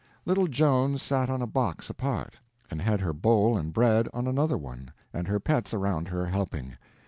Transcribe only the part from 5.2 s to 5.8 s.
her pets